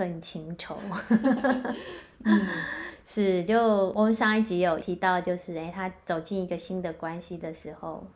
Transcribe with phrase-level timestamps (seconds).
[0.00, 0.78] 恨情仇。
[2.24, 2.46] 嗯，
[3.04, 8.06] 是，就我们上一集有提到，就是哎，他走进一个新的关系的时候，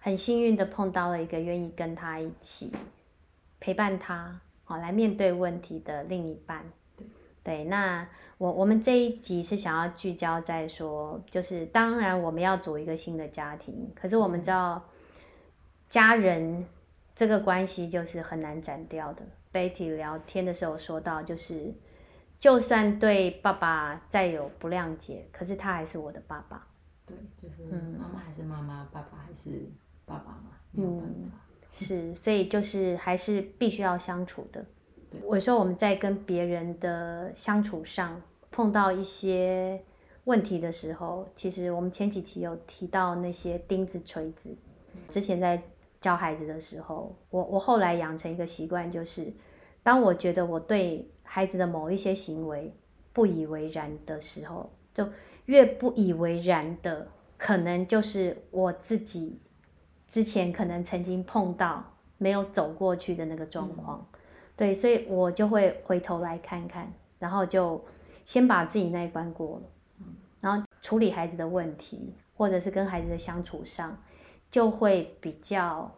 [0.00, 2.70] 很幸运的碰到了一个愿意跟他一起
[3.58, 6.62] 陪伴他，好来面对问题的另一半。
[7.42, 14.84] 对，那我我们这一集是想要聚焦在说，就是当然我们要组一个新的家庭，可是我们知道
[15.88, 16.66] 家人
[17.14, 19.22] 这个关系就是很难斩掉的。
[19.52, 21.74] Betty 聊天的时候说到，就是
[22.38, 26.66] 就算对爸爸再有不谅解，可是他还是我的爸爸。
[27.06, 27.64] 对，就是
[27.98, 29.68] 妈妈还是妈妈，爸爸还是
[30.04, 31.06] 爸爸嘛，没有办法。
[31.08, 31.30] 嗯，
[31.72, 34.64] 是，所以就是还是必须要相处的。
[35.10, 39.82] 对，有时候我们在跟别人的相处上碰到一些
[40.24, 44.56] 问题的时候，其实我们前几期有提到那些钉子锤子。
[45.08, 45.60] 之前在
[46.00, 49.32] 教孩子的时候，我我后来养成一个习惯，就是
[49.82, 52.74] 当我觉得我对孩子的某一些行为
[53.12, 55.08] 不以为然的时候，就
[55.46, 59.40] 越不以为然的，可能就是我自己
[60.06, 61.84] 之前可能曾经碰到
[62.18, 64.06] 没有走过去的那个状况。
[64.14, 64.20] 嗯
[64.60, 67.82] 对，所以我就会回头来看看，然后就
[68.26, 70.04] 先把自己那一关过了，
[70.38, 73.98] 然后处理孩子的问题，或者是跟孩子的相处上，
[74.50, 75.90] 就会比较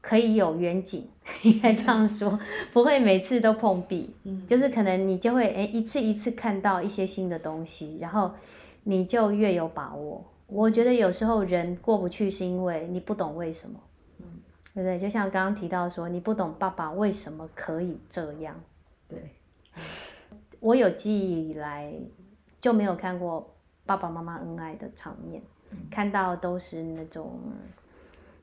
[0.00, 1.08] 可以有远景，
[1.42, 2.38] 应该这样说，
[2.72, 8.32] 不会每次都碰壁，嗯就是可能你就会诶一次一次看到一些新的东西，然后
[8.84, 10.24] 你就越有把握。
[10.46, 13.78] 我觉得有时候人过不去是因为你不懂为什么。
[14.18, 14.24] 嗯
[14.74, 14.98] 对不对？
[14.98, 18.54] 就像刚刚提到说，你不懂爸爸为什么可以这样。
[19.08, 19.34] 对，
[20.60, 21.92] 我有记忆以来
[22.60, 25.57] 就没有看过爸爸妈妈恩爱的场面，嗯、
[25.90, 27.40] 看到都是那种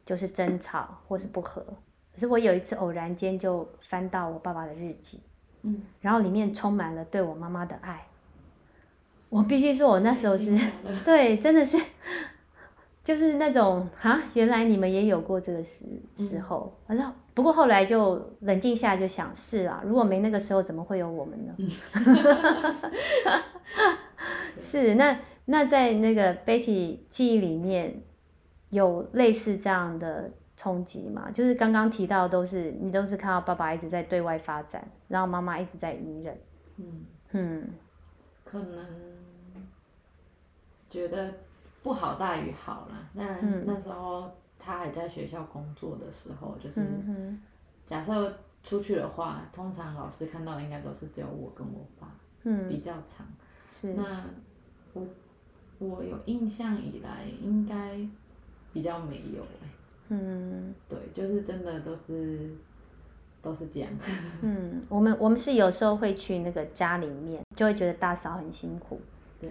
[0.06, 1.62] 就是争吵或是不和。
[2.14, 5.20] 可是我有一次偶然间就翻到我爸爸的日记，
[5.64, 8.08] 嗯，然后里面充满了对我妈妈的爱。
[9.30, 10.58] 我必须说，我那时候是
[11.04, 11.78] 对，真的是。
[13.04, 21.54] 就是那种哈，原来你们也有过这个时时候，反正、嗯、不过后来就冷静下来就想，是啊，如果没那个时候，怎么会有我们呢？
[21.60, 21.70] 嗯、
[24.58, 28.02] 是那那在那个 Betty 记忆里面
[28.70, 31.32] 有类似这样的冲击吗？
[31.32, 36.38] 就是刚刚提到都是你都是看到爸爸一直在对外发展，然后妈妈一直在隐忍，
[36.78, 37.70] 嗯嗯，
[38.44, 38.86] 可能
[40.90, 41.34] 觉得。
[41.86, 43.08] 不好大于好啦。
[43.14, 46.82] 那那时候他还在学校工作的时候，就是
[47.86, 52.12] 假设出去的话，通常老师看到的应该都是只有我跟我爸，
[52.68, 53.28] 比较长。
[53.70, 53.94] 是。
[53.94, 54.26] 那
[54.94, 55.06] 我
[55.80, 57.98] 我有印象以来，应该
[58.74, 59.68] 比较没有哎。
[60.10, 60.74] 嗯。
[60.88, 62.52] 对，就是真的都是
[63.42, 63.90] 都是这样。
[64.42, 69.00] 嗯，我们我们是有时候会去那个家里面，就会觉得大嫂很辛苦。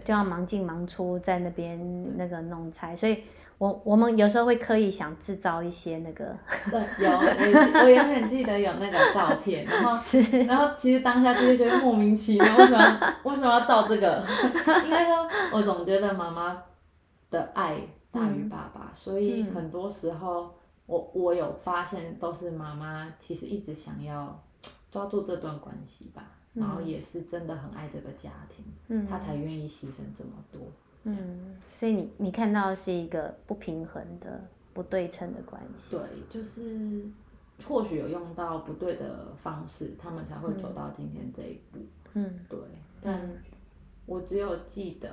[0.02, 3.18] 就要忙进忙出，在那边那个弄菜，所以
[3.58, 6.36] 我我们有时候会刻意想制造一些那个。
[6.70, 9.92] 对，有我我永远记得有那个照片，然后
[10.46, 14.24] 然后其实当下就会觉得莫名其妙，为什么为什么要照这个？
[14.84, 16.62] 应该说，我总觉得妈妈
[17.30, 17.76] 的爱
[18.10, 20.54] 大于爸爸，嗯、所以很多时候
[20.86, 24.42] 我我有发现都是妈妈其实一直想要
[24.90, 26.22] 抓住这段关系吧。
[26.54, 30.60] 然后也是真的很爱这个家庭，嗯、他才愿意牺牲这么多。
[31.04, 34.42] 嗯，所以你你看到是一个不平衡的、
[34.72, 35.96] 不对称的关系。
[35.96, 37.04] 对，就是
[37.68, 41.78] 或许有用到不对的方式，他们才会走到今天这一步。
[42.14, 42.58] 嗯，对。
[43.02, 43.30] 但
[44.06, 45.10] 我只有记得，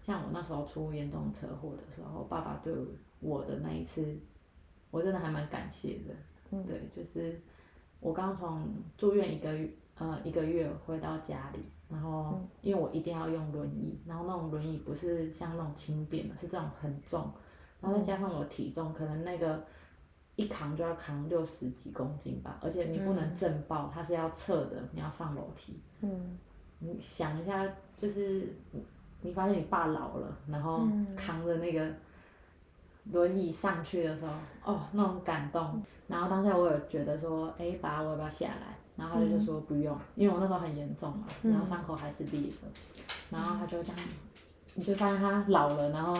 [0.00, 2.74] 像我那时候出严重车祸的时候，爸爸对
[3.20, 4.16] 我的那一次，
[4.90, 6.14] 我真的还蛮感谢的。
[6.50, 7.40] 嗯，对，就是
[8.00, 9.68] 我刚从住院一个月。
[10.00, 17.30] 呃，一个月回到家里，然后因为我一定要用轮椅，然后那种轮椅不是像那种轻便的，是这种很重，
[17.80, 19.64] 然后再加上我体重，可能那个
[20.36, 25.80] 一扛就要扛六十几公斤吧，而且你不能正抱，它是要侧着，你要上楼梯。
[26.00, 26.38] 嗯。
[26.80, 28.54] 你想一下，就是
[29.20, 30.86] 你发现你爸老了，然后
[31.16, 31.92] 扛着那个
[33.10, 34.32] 轮椅上去的时候，
[34.72, 35.82] 哦，那种感动。
[36.06, 38.77] 然后当下我有觉得说，哎，爸，我要不要下来？
[38.98, 44.00] 然后他就说不用，嗯、因为我那时候很严重嘛，然后伤口还是裂的，嗯、然后他就这样，
[44.74, 46.14] 你就发现他老了，然后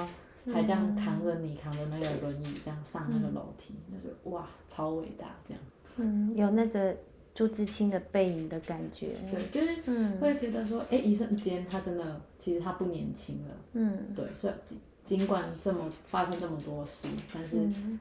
[0.52, 5.62] 还这样扛着你，扛着那个轮椅这样上那个楼梯，嗯、就觉得哇，超伟大这样。
[5.96, 6.96] 嗯，有那个
[7.34, 9.16] 朱自清的背影的感觉。
[9.28, 13.54] 对，就是会觉得说，哎、嗯，一瞬间他真的，其实他不年轻了。
[13.72, 14.14] 嗯。
[14.14, 14.54] 对，所以
[15.02, 17.58] 尽管这么发生这么多事，但是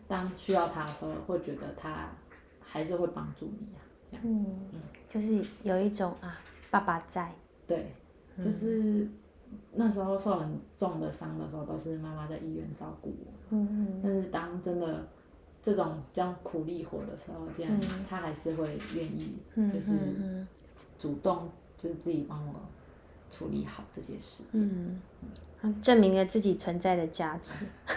[0.07, 2.12] 当需要他的时候，会觉得他
[2.62, 3.81] 还是会帮助你啊。
[4.24, 4.45] 嗯，
[5.07, 6.39] 就是有一种啊，
[6.69, 7.33] 爸爸在。
[7.68, 7.92] 对，
[8.44, 9.07] 就是
[9.74, 13.33] 那时候受很重的伤的时候，都是妈妈在医院照顾我。
[13.50, 14.01] 嗯嗯。
[14.04, 15.07] 但是当真的
[15.62, 17.71] 这种这样苦力活的时候，这样
[18.09, 19.38] 他还是会愿意，
[19.74, 20.45] 就是
[20.98, 22.53] 主动，就是自己帮我
[23.30, 25.01] 处理好这些事情。
[25.62, 27.53] 嗯，证明了自己存在的价值。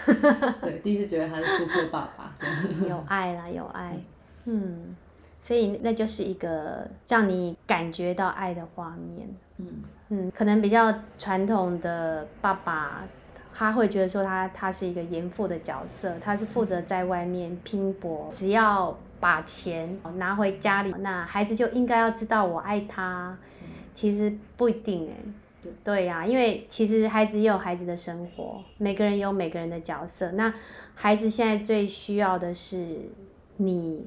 [0.61, 2.35] 对，第一次觉得他是 super 爸爸，
[2.85, 3.97] 有爱啦，有爱。
[4.45, 4.95] 嗯。
[5.41, 9.27] 所以那就是一个让你感觉到爱的画面。
[9.57, 9.67] 嗯
[10.09, 13.03] 嗯，可能比较传统的爸爸，
[13.53, 23.37] 他会觉得说他他是一个严父的角色，他是负责在外面拼搏，只要把钱拿回家里，那孩子就应该要知道我爱他。
[23.93, 25.69] 其实不一定哎。
[25.83, 30.31] 对呀，因为其实孩子也有孩子的生活，每个人有每个人的角色。
[30.31, 30.53] 那
[30.93, 33.09] 孩子现在最需要的是
[33.57, 34.05] 你。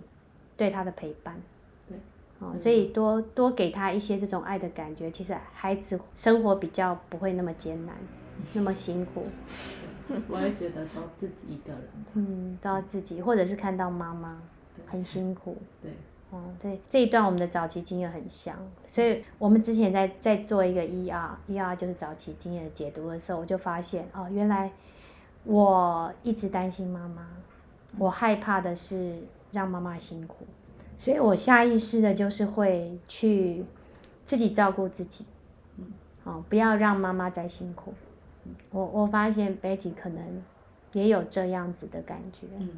[0.57, 1.41] 对他的陪伴，
[1.89, 1.99] 对，
[2.39, 7.97] 哦，所以多多给他一些这种爱的感觉，其实孩子生活比较不会那么艰难，
[8.55, 9.27] 那么辛苦。
[10.29, 11.83] 我也觉得都自己一个人。
[12.13, 14.41] 嗯，都要自己，或者是看到妈妈
[14.87, 15.57] 很辛苦。
[15.83, 15.91] 对，
[16.31, 18.55] 哦，对，这一段我们的早期经验很像，
[18.87, 24.71] 所以我们之前在在做一个 ER，ER 就是早期经验的解读的时候，我就发现哦，原来
[25.45, 27.27] 我一直担心妈妈，
[27.99, 29.19] 我害怕的是。
[29.55, 30.45] 让妈妈辛苦，
[30.97, 33.65] 所以我下意识的就是会去
[34.25, 35.25] 自己照顾自己，
[35.77, 35.87] 嗯，
[36.25, 37.95] 哦，不要让妈妈再辛苦。
[38.73, 40.43] 我我发现 Betty 可能
[40.93, 42.69] 也有这样子的感觉，嗯，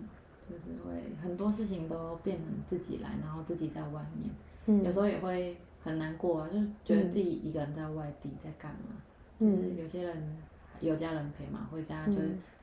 [0.50, 4.30] 就是会很多事情都变成自己来，然后自己在外面，
[4.66, 8.96] 嗯，有时候也会很难过啊，就是觉得自己一个人在外地在干嘛，
[9.38, 10.36] 嗯，就是有些人
[10.80, 12.18] 有家人陪嘛，回家就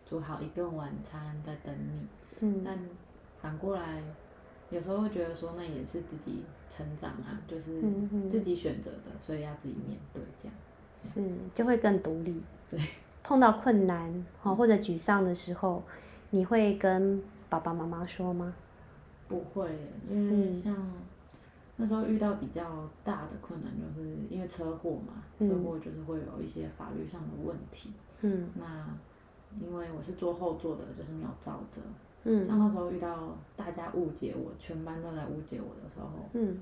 [0.05, 2.07] 煮好一顿晚餐在等你，
[2.41, 2.77] 嗯，但。
[3.43, 4.01] 反过来，
[4.69, 7.81] 有时候会觉得说，那也是自己成长啊，就是
[8.29, 10.55] 自己选择的，所以要自己面对这样。
[10.97, 11.21] 是，
[11.53, 12.41] 就会更独立。
[12.69, 12.79] 对。
[13.21, 15.83] 碰到困难或者沮丧的时候，
[16.29, 18.53] 你会跟爸爸妈妈说吗？
[19.27, 19.69] 不会，
[20.09, 20.75] 因为像
[21.75, 27.91] 那时候遇到比较大的困难，就是因为车祸嘛，车祸就是会有一些法律上的问题。
[28.21, 28.49] 嗯。
[28.55, 28.87] 那
[29.61, 31.81] 因为我是坐后座的，就是没有肇责。
[32.25, 36.57] 嗯，像那时候遇到大家误解我，全班都在误解我的时候，嗯，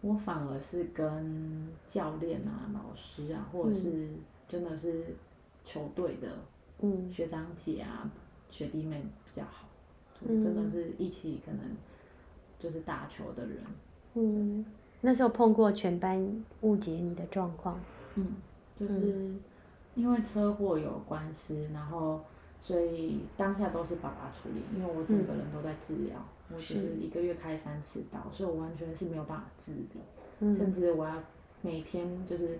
[0.00, 4.08] 我反而是跟教练啊、老师啊，或者是
[4.48, 5.04] 真的是
[5.62, 6.28] 球队的，
[6.80, 8.10] 嗯，学长姐啊、
[8.48, 9.68] 学弟妹比较好，
[10.22, 11.60] 嗯，真的是一起可能
[12.58, 13.56] 就是打球的人，
[14.14, 14.64] 嗯，
[15.02, 17.78] 那时候碰过全班误解你的状况，
[18.14, 18.26] 嗯，
[18.80, 19.30] 就是
[19.94, 22.18] 因为车祸有官司，然后。
[22.62, 26.16] 所以当下都是爸爸处理，因为我整个人都在治疗，
[26.48, 29.88] 嗯、我就是一个月开三次刀，所以我完全是没有办法自理，
[30.38, 31.14] 嗯、甚至我要
[31.60, 32.56] 每天就是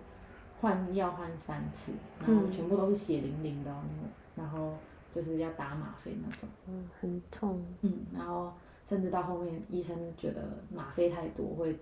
[0.60, 4.74] 换药换三次，然后全部都是血淋淋的，嗯、然后
[5.12, 8.52] 就是要打吗啡那种，嗯，很痛，嗯，然后
[8.84, 10.42] 甚至到后面医生觉得
[10.74, 11.78] 吗啡太多会，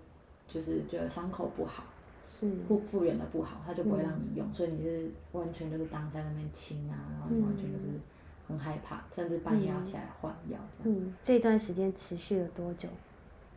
[0.47, 1.83] 就是觉得伤口不好。
[2.23, 2.51] 是。
[2.67, 7.87] 复复原的不好，他就不会让你用，嗯、所以你是完全就是当下那边清啊，然后你完全就是
[8.51, 10.99] 很害怕，嗯、甚至半夜要起来换药这样。
[10.99, 12.89] 嗯，这段时间持续了多久？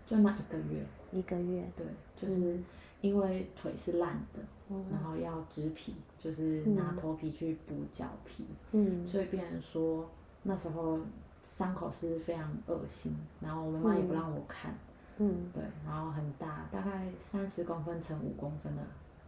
[0.07, 0.87] 就那一个月。
[1.13, 1.65] 一个月。
[1.77, 1.87] 对，
[2.17, 2.59] 就是
[3.01, 8.45] 因为腿是烂的，嗯、然后要植皮，就是拿头皮去补脚皮。
[8.73, 9.07] 嗯。
[9.07, 10.09] 所以变成说
[10.45, 11.01] 那时候
[11.43, 14.71] 伤口是非常恶心，然后我妈妈也不让我看。
[14.73, 14.79] 嗯
[15.17, 18.83] 嗯，对，然后很大，大概三十公分乘五公分的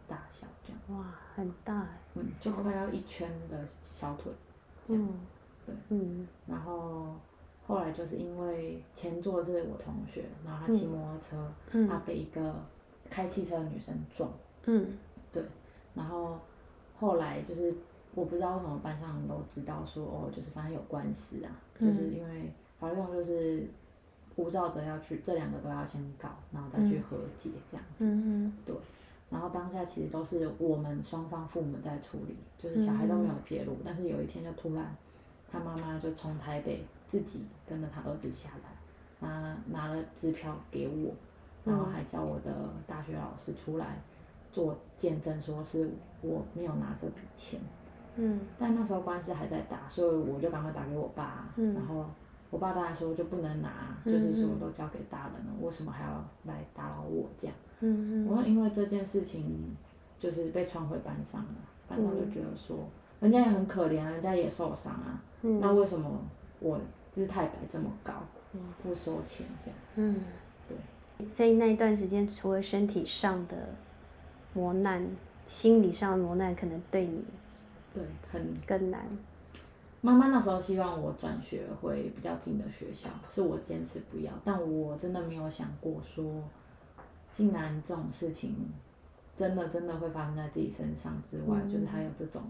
[0.08, 0.98] 大小这样。
[0.98, 2.00] 哇，很大哎。
[2.14, 4.32] 嗯，就快要一圈的小腿。
[4.88, 5.08] 嗯，
[5.66, 6.26] 对，嗯。
[6.46, 7.08] 然后
[7.66, 12.54] 后来就是因为前座是我同学，然后他骑摩托车，嗯、他被一个
[13.10, 14.30] 开汽车的女生撞。
[14.64, 14.96] 嗯。
[15.32, 15.42] 对，
[15.94, 16.38] 然后
[16.98, 17.74] 后来就是
[18.14, 23.66] 我不知道为什么班上人都知道说哦，就是反正有官司啊，嗯、就是因为法律上就是。
[24.38, 28.52] 无照者要去，这两个都要先告，然后再去和解这样子。
[28.66, 28.76] 对，
[29.30, 34.94] 然后当下其实都是我们双方父母在处理，就是小孩都没有介入，嗯、但是有一天就突然，
[35.58, 41.12] 他妈妈就从台北自己跟着他儿子下来，拿拿了支票给我，
[41.64, 42.52] 然后还叫我的
[42.86, 43.98] 大学老师出来
[44.52, 47.60] 做见证，说是我没有拿这笔钱。
[48.16, 48.40] 嗯。
[48.58, 52.04] 但那时候官司还在打，所以我就赶快打给我爸，嗯、然后。
[52.48, 57.56] 我爸当然说就不能拿，嗯、就是说都交给大人了，为什么还要来打扰我这样？
[57.80, 58.26] 嗯嗯。
[58.28, 59.76] 我说因为这件事情
[60.16, 61.54] 就是被传回班上了，
[61.88, 66.10] 班上就觉得说，嗯、人家也很可怜啊，人家也受伤啊，嗯、那为什么
[66.60, 66.78] 我
[67.12, 68.12] 姿态摆这么高，
[68.52, 69.78] 嗯、不收钱这样？
[69.94, 70.20] 嗯，
[70.68, 70.76] 对。
[71.30, 73.56] 所以那一段时间，除了身体上的
[74.52, 75.08] 磨难，
[75.46, 77.24] 心理上的磨难可能对你
[77.94, 79.06] 对很更难。
[80.02, 86.22] 妈妈那时候希望我转学回比较近的学校，是我坚持不要，但我真的没有想过说，
[87.32, 88.54] 竟然这种事情
[89.34, 92.42] 真的真的会发生在自己身上之外，嗯、就是还有这种。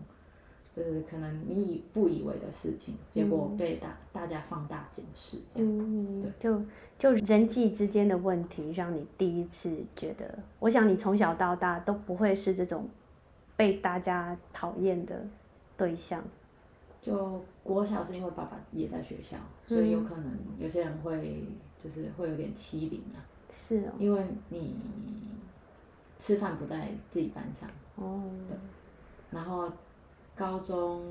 [0.76, 6.62] 就是可能你以不以为的事情，结果被大大家放大检视，这样，嗯、对，就
[6.99, 12.87] 就人际之间的问题，让你第一次觉得，我想你从小到大都不会是这种
[13.56, 15.26] 被大家讨厌的
[15.78, 16.23] 对象。
[17.00, 21.42] 就国小是因为爸爸也在学校，所以有可能有些人会
[21.83, 23.25] 就是会有点欺凌啊。
[23.49, 23.92] 是哦。
[23.99, 24.76] 因为你
[26.18, 27.66] 吃饭不在自己班上。
[27.95, 28.21] 哦。
[28.47, 28.59] 对。
[29.30, 29.73] 然后。
[30.36, 31.02] 高中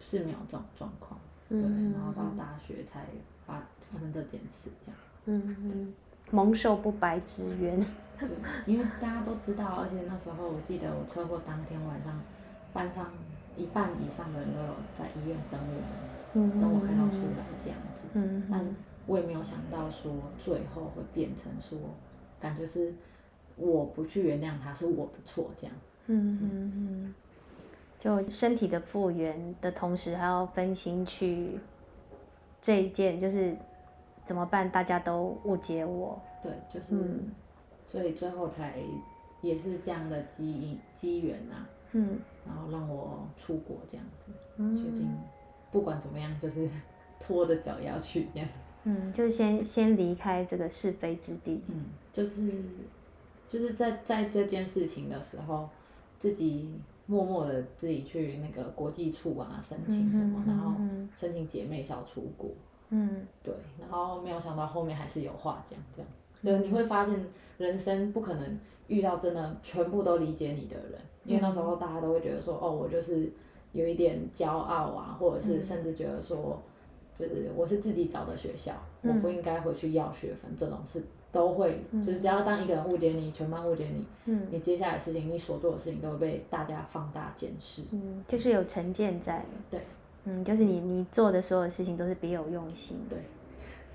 [0.00, 3.06] 是没有这种状况，对，嗯、然后到大学才
[3.46, 5.00] 发发生这件事，这样。
[5.24, 5.94] 嗯嗯。
[6.30, 7.84] 蒙受不白之冤。
[8.18, 8.28] 对，
[8.66, 12.20] 因为大家都知道，而且那时候我记得我车祸当天晚上，
[12.72, 13.10] 班上
[13.56, 15.60] 一半以上的人都有在医院等
[16.34, 18.06] 我们，等我看到出来这样子。
[18.12, 18.46] 嗯。
[18.50, 18.64] 但
[19.06, 21.78] 我也没有想到说最后会变成说，
[22.40, 22.94] 感觉是
[23.56, 25.76] 我不去原谅他是我的错这样。
[26.06, 27.14] 嗯嗯嗯。
[28.04, 31.58] 就身体的复原的同时，还要分心去
[32.60, 33.56] 这一件，就是
[34.22, 34.70] 怎么办？
[34.70, 36.20] 大家都误解我。
[36.42, 37.32] 对，就是，嗯、
[37.86, 38.78] 所以最后才
[39.40, 41.66] 也是这样的机机缘啊。
[41.92, 42.18] 嗯。
[42.46, 45.08] 然后让我出国这样子，嗯、决定
[45.72, 46.68] 不管怎么样，就是
[47.18, 48.46] 拖着脚要去这样。
[48.82, 51.62] 嗯，就先先离开这个是非之地。
[51.68, 52.52] 嗯，就是
[53.48, 55.70] 就是在在这件事情的时候，
[56.18, 56.78] 自己。
[57.06, 60.72] 默默的自己去那个国际处啊申请什么，嗯、然后
[61.14, 62.50] 申请姐妹校出国。
[62.90, 66.00] 嗯，对，然后没有想到后面还是有话讲，这
[66.50, 67.26] 样，就你会发现
[67.58, 70.92] 人生不可能遇到真的全部都理解你的人，
[71.24, 73.32] 嗯、因为那时候大家都会觉得说，哦，我就是
[73.72, 76.62] 有一点骄傲啊，或者是甚至觉得说，
[77.16, 81.02] 就是我是自己找的学校，嗯、我不应该回去要学分这种事。
[81.34, 89.80] 都会，就是只要当一个人误解你，全班误解你，嗯，你接下来的事情，你所做的事情都会被大家放大检视，嗯，就是有成见在，对，
[90.24, 93.18] 嗯，就是你你做的所有事情都是别有用心，对，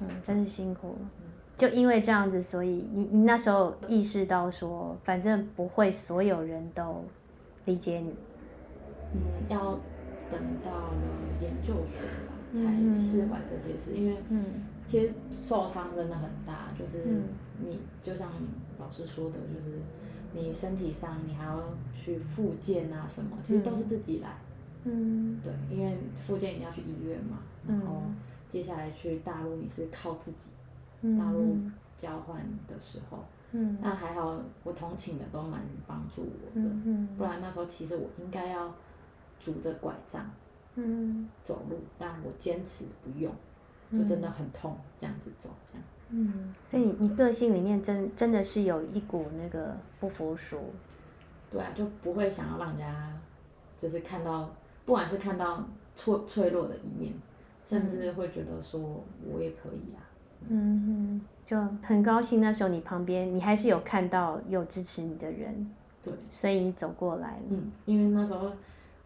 [0.01, 1.31] 嗯，真是辛苦，嗯。
[1.55, 7.03] 就因为这样子，所以你你那时候意识到说，反正不会所有人都
[7.65, 8.13] 理解你，
[9.13, 9.19] 嗯，
[9.49, 9.79] 要
[10.29, 10.93] 等到了
[11.41, 12.61] 研究所才
[12.93, 14.45] 释怀这些事，因为，嗯。
[14.89, 17.03] 其实受伤真的很大，就是
[17.63, 18.27] 你就像
[18.79, 19.77] 老师说的，就是
[20.33, 24.35] 你身体上你还要去复健啊什么，其实都是自己来。
[24.83, 28.01] 嗯，对，因为复健你要去医院嘛，然后
[28.49, 30.49] 接下来去大陆你是靠自己，
[31.19, 31.55] 大陆
[31.95, 33.19] 交换的时候，
[33.51, 36.67] 嗯，但还好我同寝的都蛮帮助我的，
[37.15, 38.73] 不然那时候其实我应该要
[39.39, 40.27] 拄着拐杖，
[40.73, 43.31] 嗯，走路，但我坚持不用。
[43.91, 45.83] 就真的很痛，这样子走，这样。
[46.11, 50.59] 嗯，所以你你个性里面真真的是有一股那个不服输。
[51.51, 53.13] 对啊，就不会想要让人家，
[53.77, 54.53] 就是看到，
[54.85, 57.13] 不管是看到脆脆弱的一面，
[57.65, 60.01] 甚至会觉得说我也可以啊。
[60.47, 65.69] 嗯哼，就很高兴那时候你旁边，你还是有看到有支持你的人。
[66.03, 66.13] 对。
[66.29, 67.39] 所以你走过来。
[67.49, 68.51] 嗯，因为那时候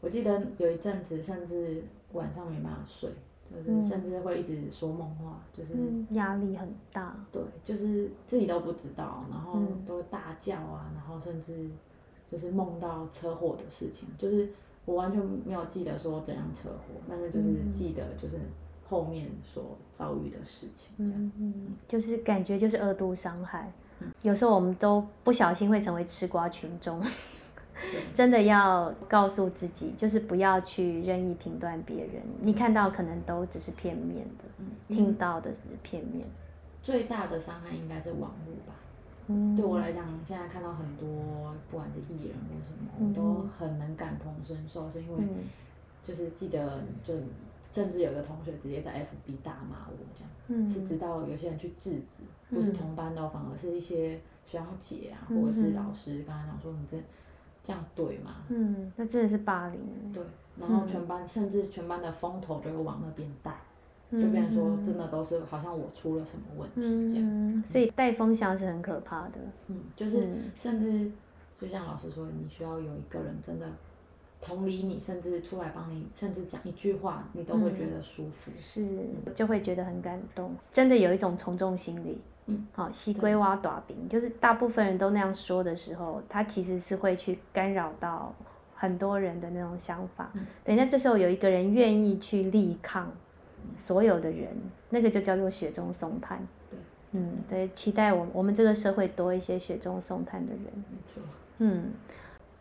[0.01, 3.09] 我记得有一阵子，甚至晚上没办法睡。
[3.53, 5.73] 就是甚至会一直说梦话，就是
[6.15, 7.15] 压力很大。
[7.31, 11.69] 对，就是自己都不知道，然后都会大叫啊，然后甚至
[12.27, 14.49] 就是梦到车祸的事情，就是
[14.85, 18.39] 我完全没有记得说怎样车祸，但是就是记得就是
[18.89, 20.93] 后面所遭遇的事情。
[20.97, 23.71] 嗯嗯，就是感觉就是二度伤害。
[24.21, 27.01] 有时候我们都不小心会成为吃瓜群众。
[28.13, 32.21] 真的要告诉自己，就是不要去任意评断别人。
[32.41, 36.25] 你看到可能都只是片面的，嗯、听到的是片面。
[36.81, 38.75] 最大的伤害应该是网络吧。
[39.27, 45.23] 嗯、对我来讲，现在看到很多不管是艺人或什么，嗯、我都很能感同身受，是因为
[46.03, 47.15] 就是记得，就
[47.63, 56.97] 甚至有个同学直接在 FB 大骂我这样，嗯、是直到有些人去制止，不是同班的，嗯、反而是一些学长姐啊，或者是老师刚才讲说你这。
[57.63, 58.35] 这样对吗？
[58.49, 59.79] 嗯，那真的是霸凌。
[60.11, 60.21] 对，
[60.59, 63.55] 然后全班、嗯、甚至全班的风头就会往那边带，
[64.09, 66.81] 嗯、就变成说真的都是好像我出了什么问题
[67.13, 67.25] 这样。
[67.25, 69.39] 嗯、所以带风向是很可怕的。
[69.67, 70.27] 嗯，就是
[70.59, 71.11] 甚至
[71.59, 73.65] 就像老师说，你需要有一个人真的
[74.41, 78.51] 同理你，甚至出来帮你，甚至讲一句话，你都会觉得舒服。
[78.51, 78.87] 嗯、是，
[79.33, 80.53] 就会觉得很感动。
[80.69, 82.19] 真的有一种从众心理。
[82.47, 88.33] 嗯，好，西龟挖短饼，就是大部分人都那样说的时候，他其实是会去干扰到
[88.75, 90.29] 很多人的那种想法。
[90.33, 93.09] 嗯、对，那这时候有一个人愿意去力抗
[93.75, 94.49] 所有的人，
[94.89, 96.45] 那个就叫做雪中送炭。
[96.69, 96.79] 对，
[97.11, 100.63] 嗯，对，期待我我们这个社会多一些雪中送炭的人。
[100.63, 101.23] 没错。
[101.59, 101.93] 嗯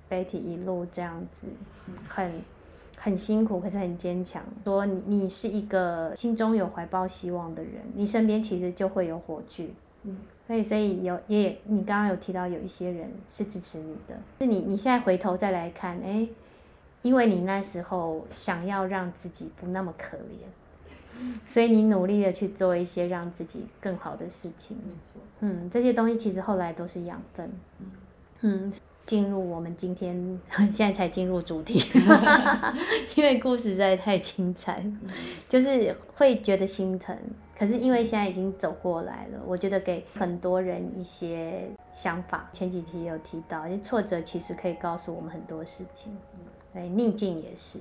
[0.09, 1.49] ，Betty 一路这样子，
[2.07, 2.31] 很
[3.03, 4.41] 很辛苦，可是很坚强。
[4.63, 9.75] 说你你是一个心中有怀抱希望的人，你身边其实就会有火炬。
[10.05, 10.17] 嗯，
[10.47, 16.29] 所以所以有也你刚刚有提到有一些人是支持你的，是你你现在回头再来看，哎，
[17.03, 24.77] 因为你那时候想要让自己不那么可怜，所以你努力的去做一些让自己更好的事情。
[24.77, 25.21] 没错。
[25.41, 27.51] 嗯，这些东西其实后来都是养分。
[27.81, 27.87] 嗯。
[28.45, 28.73] 嗯，
[29.05, 30.41] 进入我们今天
[30.71, 31.83] 现在才进入主题，
[33.17, 34.85] 因为故事实在太精彩，
[35.49, 37.17] 就是会觉得心疼。
[37.59, 42.49] 可是因为现在已经走过来了，我觉得给很多人一些想法。
[42.53, 46.17] 前几题有提到，挫折其实可以告诉我们很多事情，
[46.73, 47.79] 对，逆境也是。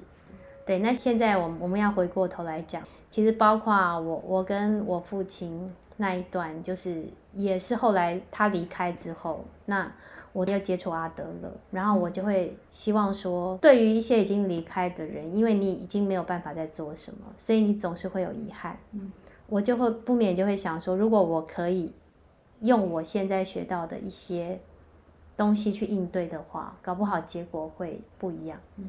[0.64, 5.68] 对，那现在我们我们要回过头来讲，其实包括我，我跟我父亲
[6.02, 9.90] 那一段，就是也是后来他离开之后，那。
[10.34, 18.80] 我要接触阿德勒，然后我就会希望说，对于一些已经离开的人，因为你已经没有办法再做什么，所以你总是会有遗憾。
[18.94, 19.12] 嗯，
[19.48, 21.92] 我就会不免就会想说，如果我可以
[22.62, 24.58] 用我现在学到的一些
[25.36, 28.58] 东西去应对的话，搞不好结果会不一样。
[28.78, 28.86] 嗯，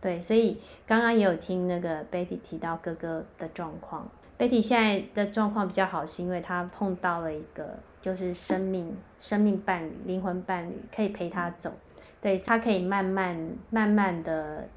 [0.00, 7.78] 对，所以刚刚也有听那个 Betty 提到哥哥的状况，Betty 现在的状况比较好，是因为他碰到了一个。
[8.04, 11.72] 就是生命、生命伴侣、灵魂伴侣，可以陪他走，
[12.20, 14.68] 对，他可以慢慢、慢慢的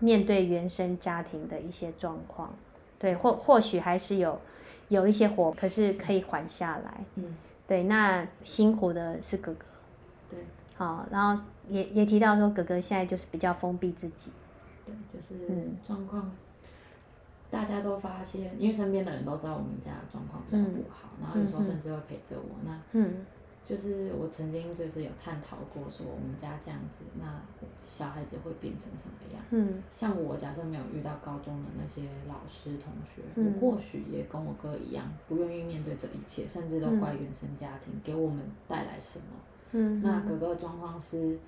[0.00, 2.54] 面对原生家庭的一些状况，
[2.98, 4.38] 对，或或许还是有
[4.88, 7.34] 有一些火，可是可以缓下来，嗯，
[7.66, 9.64] 对，那辛苦的是哥哥，
[10.28, 10.40] 对，
[10.76, 14.30] 好，然后也也提到说哥哥现在就是比较封闭自己，
[14.84, 15.50] 对，就是
[15.86, 16.22] 状况。
[16.22, 16.32] 嗯
[17.54, 22.56] 大家都发现，因为身边的人都知道我们家的状况比较不好，嗯、然后有时候甚至会陪着我。
[22.64, 23.14] 嗯、那，嗯，
[23.64, 27.40] 就是我曾经就是有探讨过，说我们家这样子，那
[27.84, 29.40] 小孩子会变成什么样？
[29.50, 39.26] 嗯，像我假设没有遇到高中的那些老师同学，嗯、我或许也跟我哥一样，不愿意面对这一切，甚至都怪原生家庭给我们带来什么。
[39.70, 41.38] 嗯，那哥哥的状况是，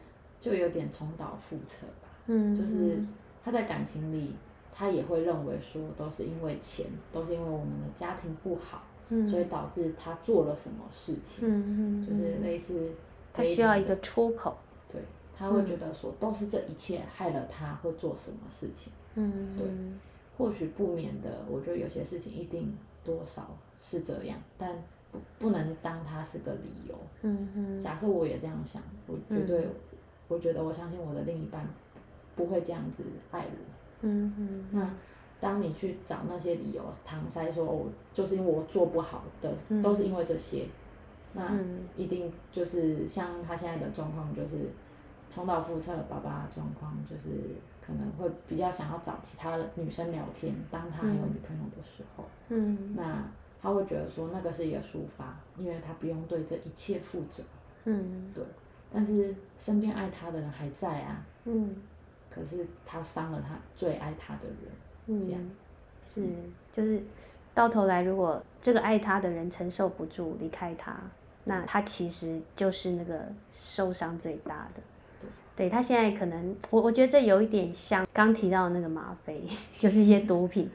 [0.41, 2.09] 就有点重蹈覆辙吧。
[2.27, 2.99] 嗯，就是
[3.45, 4.37] 他在感情里。
[4.79, 12.91] 他也会认为说，都是因为钱，都是因为我们的家庭不好，嗯、所以导致他做了什么事情，嗯嗯、就是类似
[13.33, 14.55] 他需要一个出口，
[14.93, 15.01] 对，
[15.35, 19.67] 他会觉得说都是这一切害了他会做什么事情，嗯、对，
[20.37, 24.77] 或许不免的，我觉得有些事情一定多少是这样，但
[25.11, 26.95] 不不能当他是个理由。
[27.23, 29.75] 嗯嗯、假设我也这样想，我绝对，嗯、
[30.29, 31.67] 我觉得我相信我的另一半
[32.35, 33.86] 不会这样子爱我。
[34.03, 34.91] 嗯嗯，那
[35.41, 40.67] 当你去找那些理由搪塞说哦，就是因为我做不好的，嗯、都是因为这些，
[41.35, 41.51] 那
[41.97, 44.71] 一定就是像他现在的状况，就是
[45.31, 45.93] 重蹈覆辙。
[46.09, 47.31] 爸爸的状况就是
[47.85, 53.23] 可能会比较想要找其他的女生聊天，当他还有女朋友的时候，嗯，那
[53.61, 57.43] 他会觉得说那个是一个抒发，因为他不用对这一切负责，
[57.85, 58.43] 嗯，对，
[58.91, 61.77] 但是身边爱他的人还在啊，嗯。
[62.37, 64.57] 可是他伤了他最爱他的人，
[65.07, 65.41] 嗯、这样。
[66.03, 66.23] 是
[66.71, 67.03] 就是
[67.55, 70.95] 到头来，如果这个爱他的人承受不住离开他，
[71.45, 74.83] 那他其实就是那个受伤最大的。
[75.57, 79.43] 对，他现在可能，我我觉得这有一点像刚提到的那个吗啡，
[79.79, 80.71] 就是一些毒品，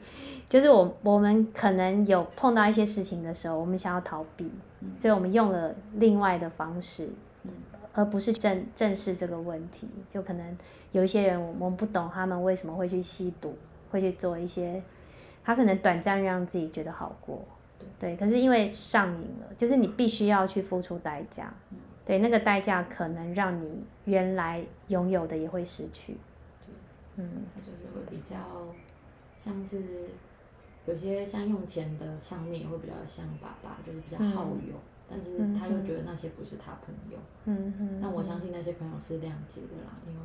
[0.48, 4.50] 就是我我们可能有碰到一些事情的时候，我们想要逃避，
[4.92, 7.08] 所以我们用了另外的方式。
[7.94, 10.58] 而不是正正视这个问题，就可能
[10.92, 13.54] 有一些人，我们不懂他们为什么会去吸毒，
[13.90, 14.82] 会去做一些，
[15.44, 17.44] 他可能短暂让自己觉得好过，
[17.98, 21.52] 对，可是因为上瘾了，就是你必须要去付出代价，
[22.04, 26.16] 对，那个代价可能让你原来拥有的也会失去，
[27.16, 28.36] 嗯，就是会比较
[29.38, 30.08] 像是
[30.86, 34.74] 有些像用钱的上面也会比较像爸爸，就是比较好用。
[34.74, 40.20] 嗯但是他又觉得那些不是他朋友，嗯哼，那我相信那些朋友是谅解的啦，因为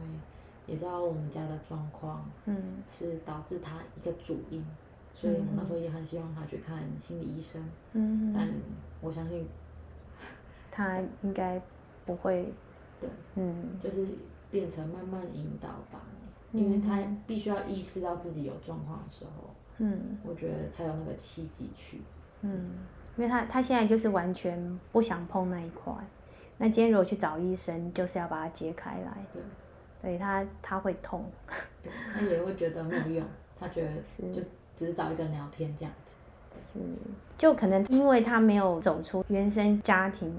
[0.65, 4.65] 也知道我们家的状况，嗯，是导致他一个主因，
[5.13, 8.50] 所以我那时候也很希望他去看心理医生，嗯，但
[9.02, 9.45] 我相信
[10.71, 11.62] 他应该
[12.06, 12.54] 不会，
[13.02, 14.08] 对，嗯，就是
[14.50, 16.02] 变成慢慢引导吧，
[16.54, 22.00] 因为他必须要意识到自己有状况的时候，嗯，我觉得才有那个契机去。
[22.41, 22.69] 嗯，
[23.17, 25.93] 因为他他现在就是完全不想碰那一块。
[26.58, 29.25] 那今天如果去找医生，就是要把它揭开来。
[29.34, 29.41] 对，
[30.01, 31.25] 对他他会痛，
[32.13, 33.25] 他也会觉得没有用，
[33.60, 34.41] 他觉得是就
[34.75, 36.13] 只是找一个人聊天这样子。
[36.73, 36.80] 是，
[37.38, 40.34] 就可能因为他没有走出原生家庭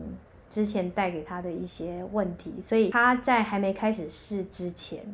[0.48, 5.04] 之前带给他的一些问题，所以他在还没开始试之前，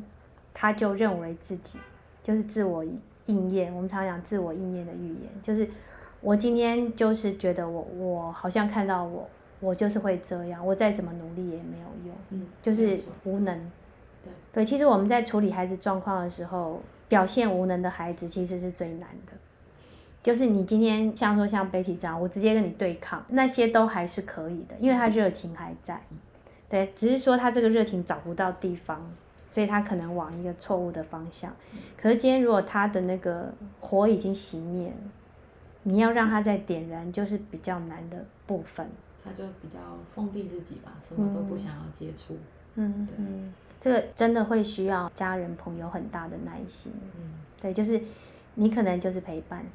[0.51, 1.79] 他就认为自己
[2.23, 2.83] 就是自我
[3.25, 3.71] 应验。
[3.73, 5.69] 我们常讲自我应验的预言，就是
[6.25, 13.55] 我今天就是觉得我我好像看到我我就是会这样，我再怎么努力也没有用，嗯，就是无能。
[14.23, 19.33] 对，对，其实我们在处理孩子状况的时候，表现无能的孩子其实是最难的。
[20.23, 26.01] 就是你今天像说像 Betty 这样，我直接跟你对抗，那些都还是可以的，因为他热情还在，
[26.67, 29.07] 对，只是说他这个热情找不到地方，
[29.45, 31.55] 所以他可能往一个错误的方向。
[31.95, 34.95] 可是今天如果他的那个火已经熄灭了，
[35.87, 38.89] 你要让他再点燃，就是比较难的部分。
[39.23, 39.79] 他就比较
[40.13, 42.35] 封闭自己吧，什么都不想要接触。
[42.75, 46.91] 嗯，对嗯，这个真的会需要家人朋友很大的耐心。
[47.15, 47.99] 嗯，对，就是
[48.55, 49.65] 你可能就是陪伴。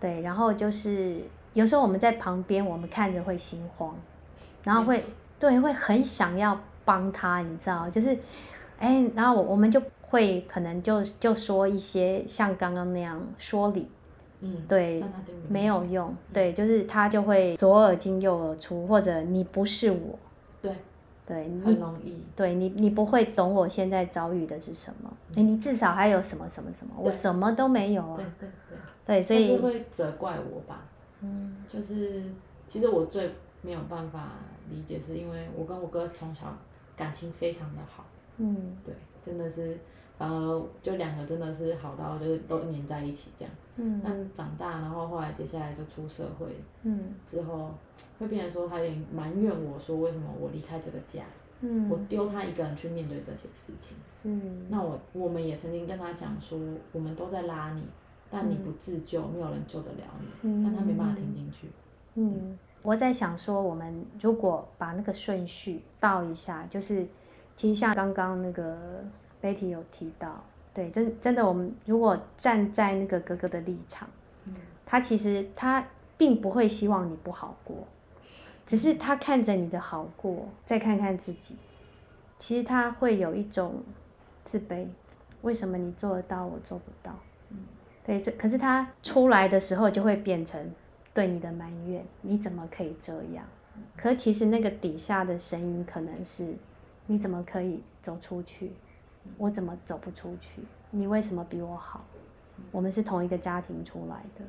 [0.00, 1.20] 对，然后就是
[1.52, 3.94] 有时候我们在旁边，我们看着会心慌，
[4.64, 5.04] 然后会
[5.38, 8.18] 对，会很想要帮他，你知道，就是，
[8.78, 13.88] 哎，然后我我们就会可能就就说一些像刚刚那样说理，
[14.42, 15.02] 嗯，对，
[15.48, 20.18] 没有用，对，就是他就会左耳进右耳出，或者你不是我，
[20.60, 20.76] 对，
[21.26, 28.16] 对，很容易，对你你不会懂我现在遭遇的是什么，哎，你至少还有什么什么什么，我什么都没有啊。
[28.16, 28.78] 对对对。
[29.04, 30.84] 对，所以就会责怪我吧。
[31.20, 32.22] 嗯，就是
[32.68, 34.34] 其实我最没有办法
[34.70, 36.42] 理解，是因为我跟我哥从小
[36.96, 38.04] 感情非常的好。
[38.38, 39.76] 嗯，对，真的是，
[40.18, 43.54] 反而就两个真的是好到就是都黏在一起这样。
[43.76, 46.46] 嗯，但长大，然后后来接下来就出社会，
[46.82, 47.70] 嗯，之后
[48.18, 51.24] 会变成说他也埋怨我说为什么我离开这个家，
[51.60, 53.96] 嗯，我丢他一个人去面对这些事情。
[54.04, 54.28] 是，
[54.68, 56.58] 那我我们也曾经跟他讲说，
[56.92, 57.82] 我们都在拉你。
[58.34, 60.26] 但你不自救，没有人救得了你。
[60.40, 61.66] 嗯，但他没办法听进去。
[62.14, 67.06] 嗯，嗯，我在想说，我们如果把那个顺序倒一下，就是，
[67.56, 69.04] 其实像刚刚那个
[69.42, 74.08] Betty 有提到，对，真真的，我们如果站在那个哥哥的立场，
[74.44, 74.54] 嗯，
[74.86, 75.84] 他其实他
[76.16, 77.86] 并不会希望你不好过，
[78.64, 81.56] 只是他看着你的好过，再看看自己，
[82.38, 83.82] 其实他会有一种
[84.42, 84.86] 自卑，
[85.42, 87.18] 为什么你做得到，我做不到？
[88.04, 90.72] 对，可是他出来的时候就会变成
[91.12, 93.44] 对你的埋怨，你怎么可以这样？
[93.96, 96.54] 可其实那个底下的声音可能是，
[97.06, 98.72] 你怎么可以走出去？
[99.38, 100.62] 我怎么走不出去？
[100.90, 102.04] 你为什么比我好？
[102.70, 104.44] 我们是同一个家庭出来的，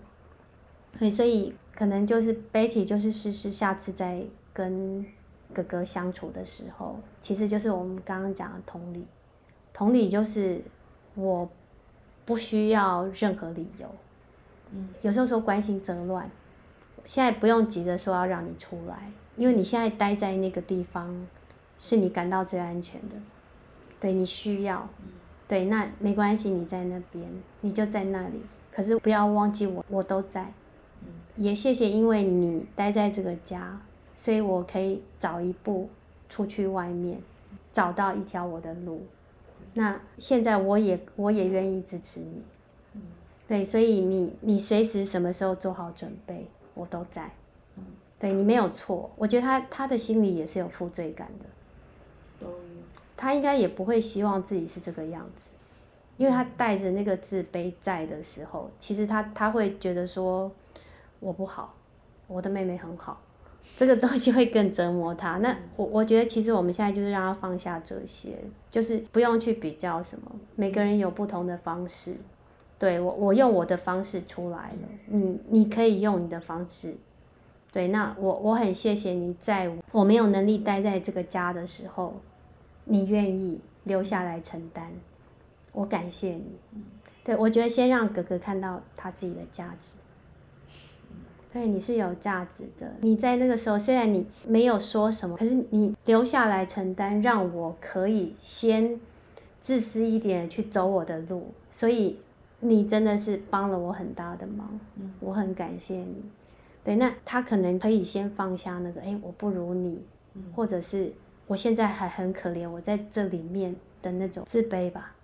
[1.00, 5.06] 对，所以可能就是 Betty 就是试试下次再跟
[5.54, 9.06] 哥哥相处的时候，其实就是我们刚刚讲的同理，
[9.74, 10.62] 同理就是
[11.16, 11.50] 我。
[12.26, 13.96] 不需要任何理由，
[14.72, 16.32] 嗯，有时候说关心则乱，
[17.04, 21.28] 现在不用急着说要让你出来，因为你现在待在那个地方，
[21.80, 23.18] 是你感到最安全的，
[24.04, 24.86] 对，你需要，
[25.48, 27.26] 对，那没关系，你在那边，
[27.62, 30.52] 你就在那里，可是不要忘记我，我都在，
[31.38, 33.80] 也谢谢，因为你待在这个家，
[34.14, 35.88] 所以我可以早一步
[36.28, 37.22] 出去外面，
[37.72, 39.06] 找到一条我的路。
[39.74, 42.44] 那现在我也我也愿意支持你，
[43.48, 47.32] 对，所以你你随时什么时候做好准备，我都在，
[48.20, 51.46] 对，你没有错，我觉得他他的心里也是有负罪感的，
[53.16, 55.52] 他应该也不会希望自己是这个样子，
[56.18, 60.52] 因为他带着那个自卑在的时候，其实他他会觉得说
[61.20, 61.74] 我不好，
[62.28, 63.20] 我的妹妹很好。
[63.76, 65.38] 这个东西会更折磨他。
[65.38, 68.38] 那我 我觉得，其实我们现在就是让他放下这些，
[68.70, 70.32] 就是不用去比较什么。
[70.56, 72.16] 每个人有不同的方式，
[72.78, 76.96] 对，我我用我的方式出来了，你你可以用你的方式。
[77.72, 82.14] 对，那我我很谢谢你，在我没有能力待在这个家的时候，
[82.86, 84.92] 你愿意留下来承担，
[85.72, 86.46] 我感谢你。
[87.24, 89.96] 对，我觉得先让哥哥看到他自己的价值。
[91.54, 92.92] 对，你是有价值的。
[93.02, 99.00] 你在那个时候，虽然你没有说什么，可是你留下来承担，让我可以先
[99.62, 101.54] 自私一点去走我的路。
[101.70, 102.18] 所以
[102.60, 104.80] 你真的是帮了我很大的忙，
[105.20, 106.24] 我很感谢你。
[106.84, 110.04] 对，那他可能可以先放下那个，哎，我不如你，
[110.56, 111.14] 或者是
[111.48, 115.16] 我现在还很可怜，我在这里面的那种自卑吧。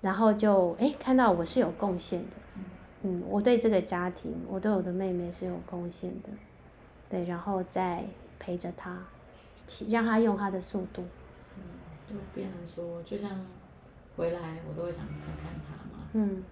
[0.00, 2.36] 然后就哎，看到我是有贡献的。
[3.06, 6.30] 嗯，我对这个家庭，我对我的妹妹是有贡献的，
[7.10, 8.02] 对，然后再
[8.38, 8.98] 陪着她，
[9.90, 11.02] 让她用她的速度，
[11.56, 11.62] 嗯，
[12.08, 13.30] 就变成说，就像
[14.16, 16.42] 回来我都会想看看她嘛，嗯，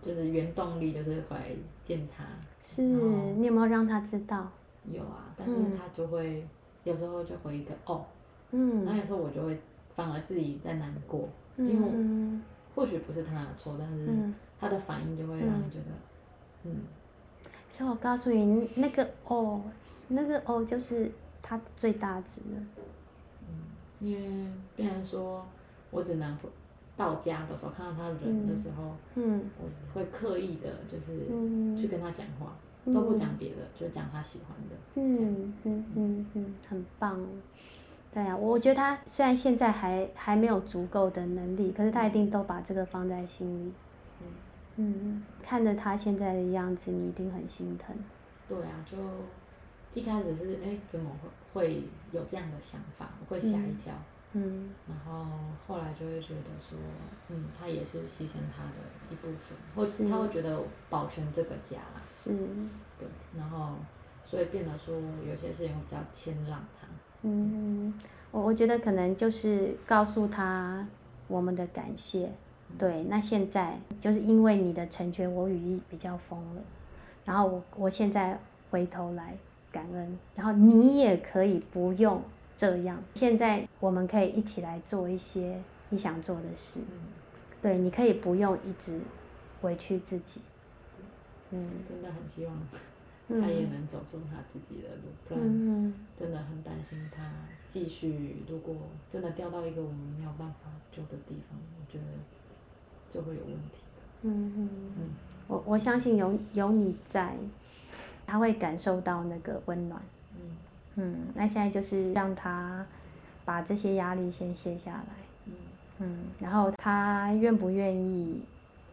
[0.00, 1.44] 就是原动力就是回来
[1.84, 2.24] 见她，
[2.60, 4.50] 是你有没有让她知道？
[4.90, 6.48] 有啊，但是她就会、嗯、
[6.84, 8.04] 有时候就回一个哦，
[8.50, 9.58] 嗯，然后有时候我就会
[9.94, 12.40] 反而自己在难过，嗯、因为
[12.74, 14.08] 或许不是他的错，但是
[14.58, 15.90] 他的反应就会让你觉得，
[16.64, 16.76] 嗯，
[17.70, 19.60] 所以我告诉你，那个哦，
[20.08, 21.10] 那个哦，就是
[21.42, 22.62] 他最大值了，
[23.42, 23.64] 嗯，
[24.00, 25.44] 因为别人说
[25.90, 26.36] 我只能
[26.96, 31.26] 到家的时候看到他人的时候，嗯，我会刻意的，就是
[31.80, 34.76] 去跟他讲话，都不讲别的，就讲他喜欢的。
[34.94, 37.24] 嗯嗯嗯嗯，很棒。
[38.12, 43.72] 对啊，我觉得他虽然现在还还没有足够的能力，可是他一定都把这个放在心里。
[44.20, 44.26] 嗯
[44.76, 47.94] 嗯，看着他现在的样子，你一定很心疼。
[48.48, 48.98] 对啊，就
[49.94, 53.10] 一开始是哎，怎么会会有这样的想法？
[53.20, 53.94] 我会吓一跳。
[53.94, 55.26] 嗯，然后
[55.66, 56.78] 后来就会觉得说，
[57.28, 58.78] 嗯，他也是牺牲他的
[59.10, 60.08] 一部分，或是。
[60.08, 62.30] 他会觉得保全这个家，是，
[62.98, 63.74] 对，然后
[64.24, 64.94] 所以变得说
[65.28, 66.86] 有些事情比较谦让他。
[67.22, 67.92] 嗯，
[68.30, 70.86] 我我觉得可能就是告诉他
[71.28, 72.32] 我们的感谢，
[72.70, 76.62] 嗯、对，那现在就是因为你的成全，我羽翼比较丰了，
[77.26, 78.40] 然后我我现在
[78.70, 79.36] 回头来
[79.70, 82.22] 感恩，然后你也可以不用。
[82.54, 86.80] 这样，现在我们可以一起来做一些你想做的事。
[86.80, 86.98] 嗯、
[87.60, 89.00] 对，你可以不用一直
[89.62, 90.40] 委屈自己。
[91.50, 92.56] 嗯，真的很希望
[93.28, 97.22] 他也能走出他自己的路，嗯、不然真的很担心他
[97.68, 98.42] 继续。
[98.48, 98.74] 如果
[99.10, 102.04] 真的掉到一个我们没有办法救的地方，我觉得
[103.10, 103.82] 就会有问题。
[104.22, 105.10] 嗯嗯嗯，
[105.48, 107.34] 我我相信有有你在，
[108.26, 110.00] 他会感受到那个温暖。
[110.96, 112.86] 嗯，那现在就是让他
[113.44, 115.06] 把这些压力先卸下来，
[115.46, 115.54] 嗯，
[115.98, 118.42] 嗯，然后他愿不愿意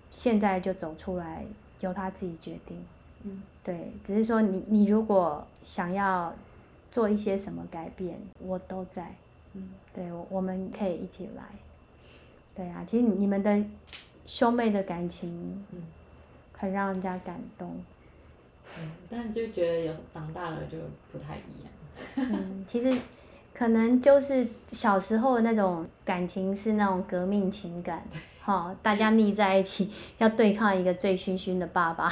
[0.10, 1.46] 现在就走出来，
[1.82, 2.86] 由他自己决定，
[3.24, 6.34] 嗯，对，只是说你你如果想要
[6.90, 9.14] 做一些什么改变，我都在，
[9.54, 11.44] 嗯，对，我们可以一起来，
[12.56, 13.62] 对啊，其实你们的
[14.26, 15.84] 兄妹的感情，嗯，
[16.54, 17.76] 很让人家感动，
[18.80, 20.78] 嗯，但就觉得有长大了就
[21.12, 21.72] 不太一样。
[22.16, 22.98] 嗯，其实
[23.54, 28.04] 可能就是小时候那种感情是那种革命情感，
[28.42, 32.10] 哈，大家腻在一起要对抗一个醉醺醺的爸爸。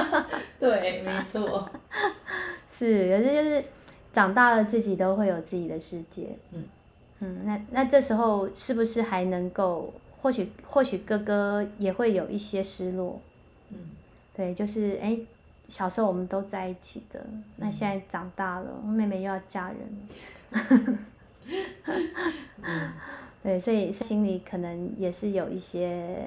[0.58, 1.68] 对，没错。
[2.68, 3.64] 是，可是就是
[4.12, 6.36] 长大了，自己都会有自己的世界。
[6.52, 6.64] 嗯
[7.20, 9.92] 嗯，那那这时候是不是还能够？
[10.20, 13.20] 或许或许哥哥也会有一些失落。
[13.70, 13.78] 嗯，
[14.34, 15.10] 对，就是哎。
[15.10, 15.26] 欸
[15.68, 17.22] 小时候我们都在一起的，
[17.56, 20.98] 那现在长大了，妹妹又要嫁人了。
[22.62, 22.92] 嗯，
[23.44, 26.26] 对，所以心里可能也是有一些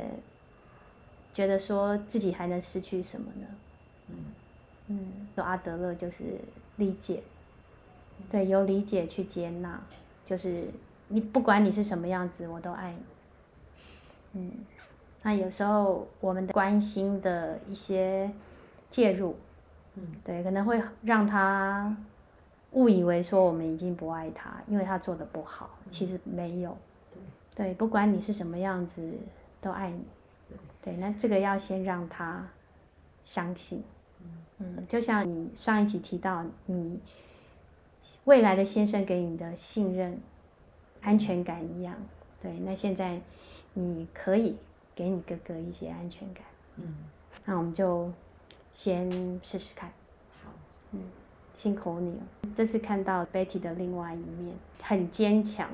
[1.34, 3.47] 觉得说自己还能失去什么呢？
[4.10, 4.15] 嗯
[4.89, 6.39] 嗯，说阿德勒就是
[6.75, 7.23] 理解，
[8.30, 9.82] 对，由理解去接纳，
[10.23, 10.65] 就是
[11.08, 12.99] 你不管你是什么样子，我都爱你。
[14.34, 14.51] 嗯，
[15.23, 18.30] 那有时候我们的关心的一些。
[18.91, 19.36] 介入，
[19.95, 21.95] 嗯，对，可能会让他
[22.73, 26.77] 误以为说我们已经不爱他，因为他做的不好，其实没有，
[27.56, 29.01] 对，对，不管你是什么样子，
[29.62, 30.04] 都爱你，
[30.82, 32.45] 对，那这个要先让他
[33.23, 33.82] 相信，
[34.60, 36.99] 嗯，就像你上一集提到，你
[38.25, 40.19] 未来的先生给你的信任、
[41.01, 41.95] 安全感一样，
[42.41, 43.21] 对，那现在
[43.73, 44.58] 你可以
[44.93, 46.43] 给你哥哥一些安全感，
[46.75, 46.93] 嗯，
[47.45, 48.12] 那我们就。
[48.73, 49.91] 先试试看，
[50.43, 50.51] 好，
[50.93, 50.99] 嗯，
[51.53, 52.23] 辛苦你了。
[52.55, 55.67] 这次看到 Betty 的另外一面，很坚强，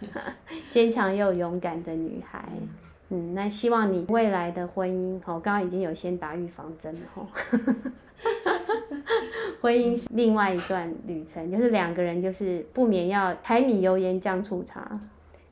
[0.70, 2.48] 坚强又勇敢的女孩。
[2.52, 2.68] 嗯，
[3.10, 7.26] 嗯，那希望你未来的婚姻，哦，刚刚已经有先打预防针了，哦，
[9.60, 14.88] 婚姻是另外一段旅程，就是两个人就是不免要柴米油盐酱醋茶，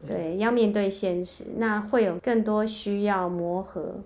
[0.07, 3.97] 对，对，要面对现实，那会有更多需要磨合。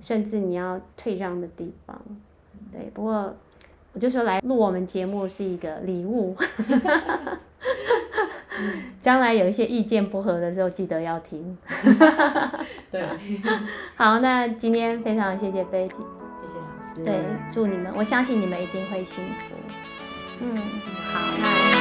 [0.00, 2.00] 甚至你要退让的地方，
[2.72, 2.90] 对。
[2.94, 3.34] 不过
[3.92, 6.36] 我就说来录我们节目是一个礼物，
[9.00, 11.56] 将来有一些意见不合的时候，记得要听。
[12.90, 13.04] 对。
[13.96, 17.04] 好，那今天非常谢谢 Betty，谢谢老师。
[17.04, 17.20] 对，
[17.52, 19.54] 祝你们，我相信你们一定会幸福。
[20.40, 20.56] 嗯，
[21.12, 21.75] 好，那。